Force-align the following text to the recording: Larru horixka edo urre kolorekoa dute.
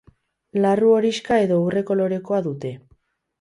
Larru 0.63 0.89
horixka 0.99 1.37
edo 1.43 1.59
urre 1.67 1.85
kolorekoa 1.91 2.41
dute. 2.49 2.73